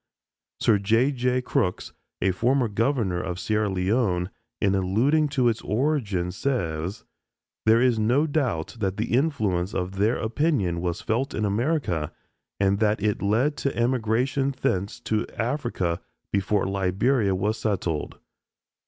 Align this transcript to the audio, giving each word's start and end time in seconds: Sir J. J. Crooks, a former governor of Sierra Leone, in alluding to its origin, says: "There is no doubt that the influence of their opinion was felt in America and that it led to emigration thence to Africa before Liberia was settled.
Sir 0.59 0.79
J. 0.79 1.11
J. 1.11 1.43
Crooks, 1.43 1.93
a 2.23 2.31
former 2.31 2.67
governor 2.67 3.21
of 3.21 3.39
Sierra 3.39 3.69
Leone, 3.69 4.31
in 4.59 4.73
alluding 4.73 5.27
to 5.27 5.47
its 5.47 5.61
origin, 5.61 6.31
says: 6.31 7.03
"There 7.67 7.79
is 7.79 7.99
no 7.99 8.25
doubt 8.25 8.77
that 8.79 8.97
the 8.97 9.13
influence 9.13 9.75
of 9.75 9.97
their 9.97 10.15
opinion 10.17 10.81
was 10.81 11.01
felt 11.01 11.35
in 11.35 11.45
America 11.45 12.11
and 12.59 12.79
that 12.79 12.99
it 13.03 13.21
led 13.21 13.55
to 13.57 13.77
emigration 13.77 14.55
thence 14.59 14.99
to 15.01 15.27
Africa 15.37 16.01
before 16.31 16.65
Liberia 16.65 17.35
was 17.35 17.59
settled. 17.59 18.17